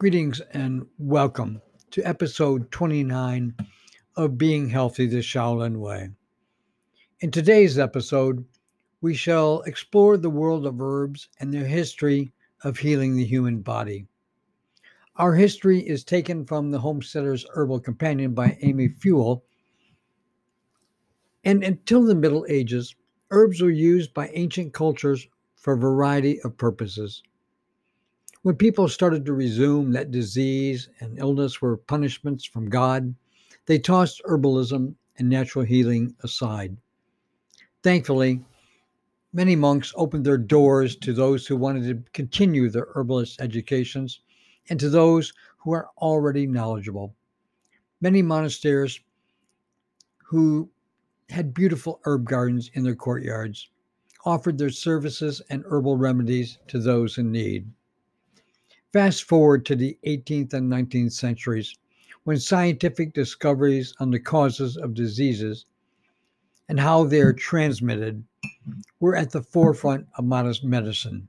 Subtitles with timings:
[0.00, 1.60] Greetings and welcome
[1.90, 3.56] to episode 29
[4.14, 6.10] of Being Healthy the Shaolin Way.
[7.18, 8.44] In today's episode,
[9.00, 12.32] we shall explore the world of herbs and their history
[12.62, 14.06] of healing the human body.
[15.16, 19.42] Our history is taken from the Homesteader's Herbal Companion by Amy Fewell.
[21.42, 22.94] And until the Middle Ages,
[23.32, 25.26] herbs were used by ancient cultures
[25.56, 27.20] for a variety of purposes.
[28.48, 33.14] When people started to resume that disease and illness were punishments from God,
[33.66, 36.74] they tossed herbalism and natural healing aside.
[37.82, 38.42] Thankfully,
[39.34, 44.20] many monks opened their doors to those who wanted to continue their herbalist educations
[44.70, 47.14] and to those who are already knowledgeable.
[48.00, 48.98] Many monasteries
[50.24, 50.70] who
[51.28, 53.68] had beautiful herb gardens in their courtyards
[54.24, 57.70] offered their services and herbal remedies to those in need.
[58.92, 61.74] Fast forward to the 18th and 19th centuries,
[62.24, 65.66] when scientific discoveries on the causes of diseases
[66.68, 68.24] and how they are transmitted
[69.00, 71.28] were at the forefront of modern medicine.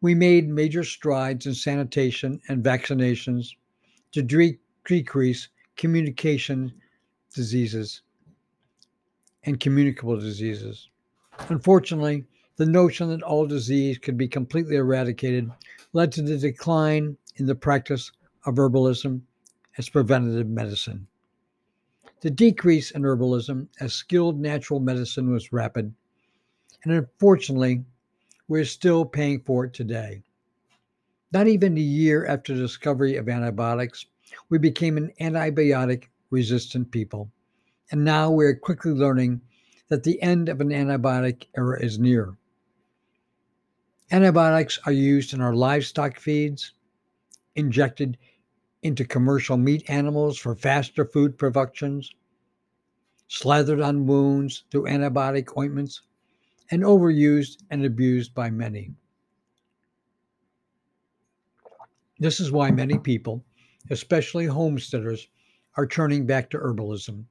[0.00, 3.54] We made major strides in sanitation and vaccinations
[4.12, 6.72] to de- decrease communication
[7.34, 8.02] diseases
[9.44, 10.88] and communicable diseases.
[11.48, 12.24] Unfortunately,
[12.56, 15.50] the notion that all disease could be completely eradicated
[15.92, 18.10] led to the decline in the practice
[18.46, 19.20] of herbalism
[19.76, 21.06] as preventative medicine.
[22.20, 25.94] The decrease in herbalism as skilled natural medicine was rapid,
[26.82, 27.84] and unfortunately,
[28.48, 30.22] we're still paying for it today.
[31.32, 34.06] Not even a year after the discovery of antibiotics,
[34.48, 37.30] we became an antibiotic resistant people.
[37.90, 39.42] And now we're quickly learning
[39.88, 42.36] that the end of an antibiotic era is near.
[44.10, 46.72] Antibiotics are used in our livestock feeds,
[47.56, 48.16] injected
[48.82, 52.12] into commercial meat animals for faster food productions,
[53.26, 56.02] slathered on wounds through antibiotic ointments,
[56.70, 58.94] and overused and abused by many.
[62.18, 63.44] This is why many people,
[63.90, 65.28] especially homesteaders,
[65.74, 67.24] are turning back to herbalism,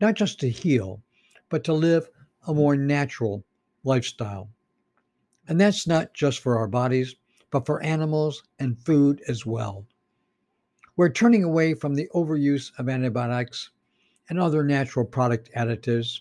[0.00, 1.02] not just to heal,
[1.48, 2.10] but to live
[2.46, 3.44] a more natural
[3.82, 4.50] lifestyle.
[5.48, 7.16] And that's not just for our bodies,
[7.50, 9.86] but for animals and food as well.
[10.94, 13.70] We're turning away from the overuse of antibiotics
[14.28, 16.20] and other natural product additives.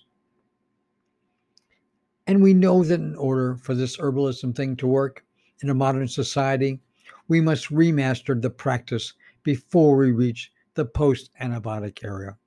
[2.26, 5.26] And we know that in order for this herbalism thing to work
[5.62, 6.80] in a modern society,
[7.28, 9.14] we must remaster the practice
[9.44, 12.38] before we reach the post antibiotic era.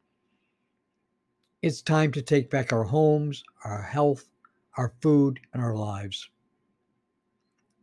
[1.61, 4.31] It's time to take back our homes, our health,
[4.79, 6.31] our food, and our lives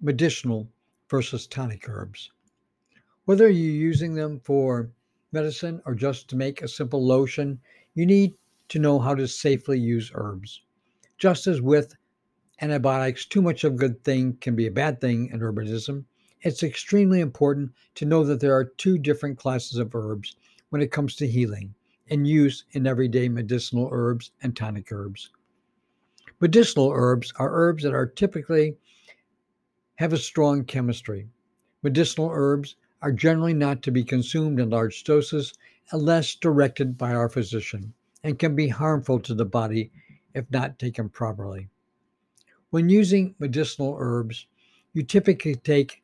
[0.02, 0.70] medicinal
[1.10, 2.32] versus tonic herbs.
[3.26, 4.90] Whether you're using them for
[5.32, 7.60] medicine or just to make a simple lotion,
[7.94, 8.36] you need
[8.70, 10.62] to know how to safely use herbs.
[11.18, 11.96] Just as with
[12.62, 16.06] antibiotics, too much of a good thing can be a bad thing in herbalism.
[16.42, 20.36] It's extremely important to know that there are two different classes of herbs
[20.70, 21.74] when it comes to healing
[22.10, 25.32] and use in everyday medicinal herbs and tonic herbs.
[26.40, 28.78] Medicinal herbs are herbs that are typically
[29.98, 31.28] have a strong chemistry.
[31.84, 35.54] Medicinal herbs are generally not to be consumed in large doses
[35.92, 37.94] unless directed by our physician
[38.24, 39.92] and can be harmful to the body
[40.34, 41.68] if not taken properly.
[42.70, 44.46] When using medicinal herbs,
[44.94, 46.04] you typically take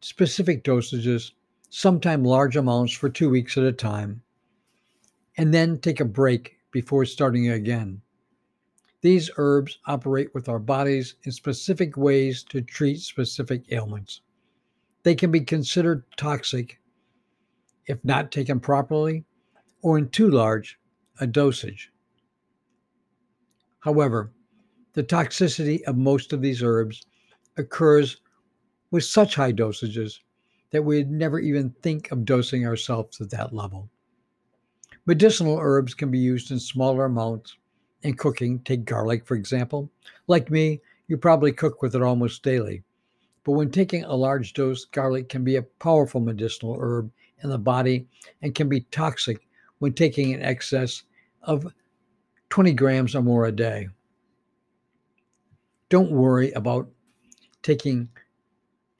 [0.00, 1.32] specific dosages,
[1.68, 4.22] sometimes large amounts for two weeks at a time,
[5.36, 8.02] and then take a break before starting again.
[9.02, 14.20] These herbs operate with our bodies in specific ways to treat specific ailments.
[15.02, 16.80] They can be considered toxic
[17.86, 19.24] if not taken properly
[19.82, 20.78] or in too large
[21.18, 21.90] a dosage.
[23.80, 24.32] However,
[24.92, 27.06] the toxicity of most of these herbs
[27.56, 28.18] occurs
[28.90, 30.20] with such high dosages
[30.70, 33.88] that we'd never even think of dosing ourselves at that level.
[35.06, 37.56] Medicinal herbs can be used in smaller amounts
[38.02, 39.90] in cooking, take garlic, for example.
[40.26, 42.82] Like me, you probably cook with it almost daily.
[43.44, 47.10] But when taking a large dose, garlic can be a powerful medicinal herb
[47.42, 48.06] in the body
[48.42, 49.46] and can be toxic
[49.78, 51.02] when taking an excess
[51.42, 51.72] of
[52.50, 53.88] 20 grams or more a day.
[55.88, 56.88] Don't worry about
[57.62, 58.08] taking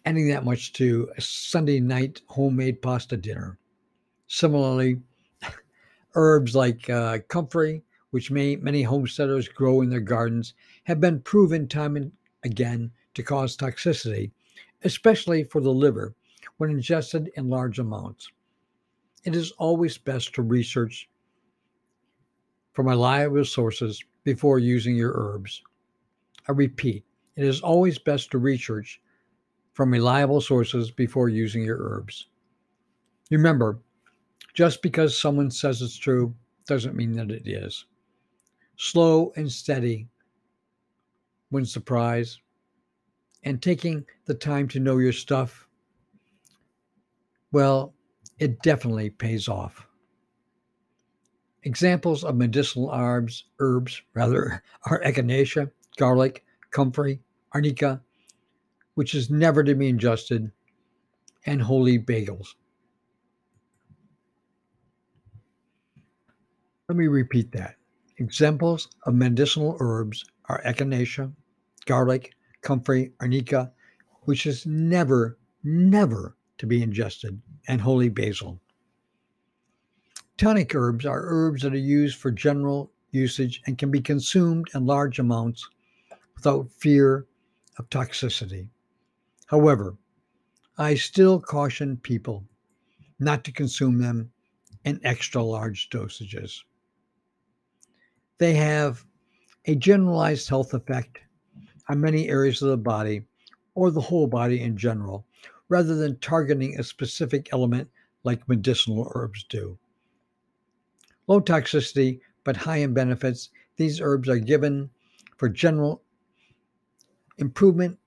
[0.07, 3.59] adding that much to a Sunday night homemade pasta dinner.
[4.29, 5.01] Similarly,
[6.15, 10.55] herbs like uh, comfrey which may, many homesteaders grow in their gardens,
[10.85, 12.13] have been proven time and
[12.45, 14.31] again to cause toxicity,
[14.85, 16.15] especially for the liver,
[16.57, 18.29] when ingested in large amounts.
[19.25, 21.09] It is always best to research
[22.73, 25.63] from reliable sources before using your herbs.
[26.49, 27.05] I repeat,
[27.37, 29.01] it is always best to research
[29.73, 32.27] from reliable sources before using your herbs.
[33.31, 33.79] Remember,
[34.53, 36.35] just because someone says it's true
[36.67, 37.87] doesn't mean that it is.
[38.83, 40.09] Slow and steady
[41.51, 42.39] wins the prize,
[43.43, 45.69] and taking the time to know your stuff,
[47.53, 47.93] well,
[48.39, 49.87] it definitely pays off.
[51.65, 57.21] Examples of medicinal herbs, herbs rather, are echinacea, garlic, comfrey,
[57.53, 58.01] arnica,
[58.95, 60.51] which is never to be ingested,
[61.45, 62.55] and holy bagels.
[66.89, 67.77] Let me repeat that.
[68.21, 71.33] Examples of medicinal herbs are echinacea,
[71.87, 73.73] garlic, comfrey, arnica,
[74.25, 78.61] which is never, never to be ingested, and holy basil.
[80.37, 84.85] Tonic herbs are herbs that are used for general usage and can be consumed in
[84.85, 85.67] large amounts
[86.35, 87.27] without fear
[87.79, 88.69] of toxicity.
[89.47, 89.97] However,
[90.77, 92.45] I still caution people
[93.19, 94.31] not to consume them
[94.85, 96.61] in extra large dosages.
[98.41, 99.05] They have
[99.67, 101.19] a generalized health effect
[101.91, 103.27] on many areas of the body
[103.75, 105.27] or the whole body in general,
[105.69, 107.91] rather than targeting a specific element
[108.25, 109.79] like medicinal herbs do.
[111.27, 114.89] Low toxicity but high in benefits, these herbs are given
[115.37, 116.03] for general
[117.37, 117.99] improvement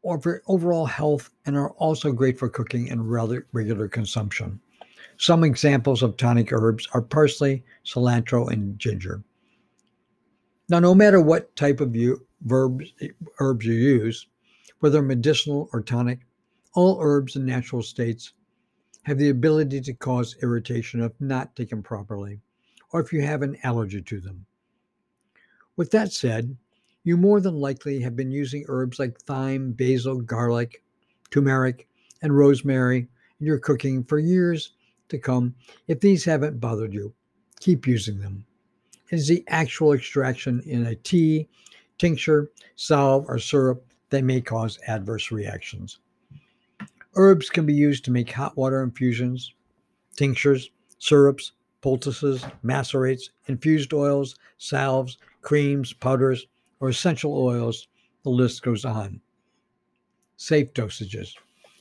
[0.00, 3.12] or for overall health and are also great for cooking and
[3.52, 4.58] regular consumption.
[5.18, 9.22] Some examples of tonic herbs are parsley, cilantro, and ginger.
[10.68, 12.92] Now, no matter what type of you, verbs,
[13.40, 14.26] herbs you use,
[14.80, 16.20] whether medicinal or tonic,
[16.74, 18.32] all herbs in natural states
[19.04, 22.40] have the ability to cause irritation if not taken properly,
[22.90, 24.46] or if you have an allergy to them.
[25.76, 26.56] With that said,
[27.04, 30.82] you more than likely have been using herbs like thyme, basil, garlic,
[31.30, 31.88] turmeric,
[32.22, 33.08] and rosemary
[33.40, 34.74] in your cooking for years
[35.08, 35.54] to come.
[35.88, 37.12] If these haven't bothered you,
[37.58, 38.44] keep using them.
[39.12, 41.46] Is the actual extraction in a tea,
[41.98, 45.98] tincture, salve, or syrup that may cause adverse reactions.
[47.14, 49.54] Herbs can be used to make hot water infusions,
[50.16, 56.46] tinctures, syrups, poultices, macerates, infused oils, salves, creams, powders,
[56.80, 57.88] or essential oils.
[58.22, 59.20] The list goes on.
[60.38, 61.34] Safe dosages.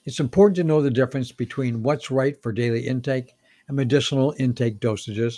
[0.03, 3.35] It's important to know the difference between what's right for daily intake
[3.69, 5.37] and medicinal intake dosages.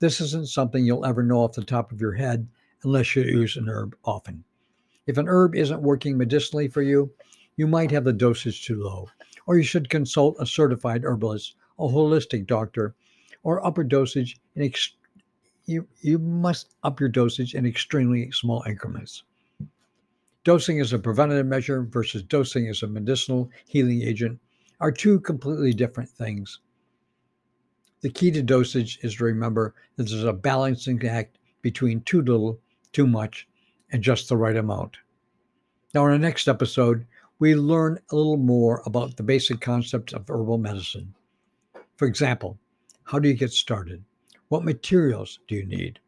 [0.00, 2.48] This isn't something you'll ever know off the top of your head
[2.82, 4.44] unless you use an herb often.
[5.06, 7.12] If an herb isn't working medicinally for you,
[7.56, 9.10] you might have the dosage too low,
[9.46, 12.94] or you should consult a certified herbalist, a holistic doctor,
[13.42, 14.96] or upper dosage in ex-
[15.66, 19.24] you, you must up your dosage in extremely small increments.
[20.44, 24.40] Dosing as a preventative measure versus dosing as a medicinal healing agent
[24.80, 26.60] are two completely different things.
[28.02, 32.58] The key to dosage is to remember that there's a balancing act between too little,
[32.92, 33.46] too much,
[33.92, 34.96] and just the right amount.
[35.92, 37.06] Now, in our next episode,
[37.38, 41.14] we learn a little more about the basic concepts of herbal medicine.
[41.96, 42.58] For example,
[43.04, 44.02] how do you get started?
[44.48, 45.98] What materials do you need?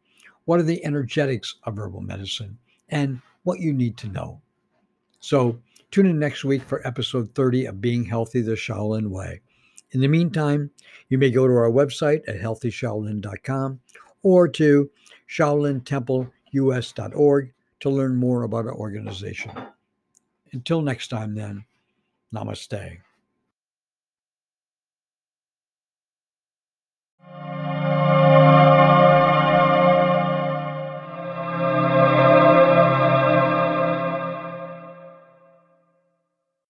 [0.45, 2.57] What are the energetics of herbal medicine?
[2.89, 4.41] And what you need to know.
[5.19, 5.59] So,
[5.91, 9.41] tune in next week for episode 30 of Being Healthy the Shaolin Way.
[9.93, 10.69] In the meantime,
[11.09, 13.79] you may go to our website at healthyshaolin.com
[14.23, 14.91] or to
[15.29, 19.51] shaolintempleus.org to learn more about our organization.
[20.51, 21.63] Until next time, then,
[22.33, 22.97] namaste.